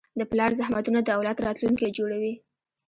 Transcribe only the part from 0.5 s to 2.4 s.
زحمتونه د اولاد راتلونکی جوړوي.